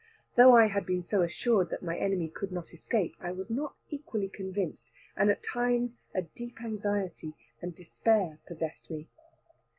[0.35, 3.75] Though I had been so assured that my enemy could not escape, I was not
[3.91, 9.09] equally convinced, and at times a deep anxiety and despair possessed me.